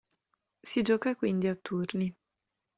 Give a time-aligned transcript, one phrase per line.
[0.63, 2.11] Si gioca quindi a turni.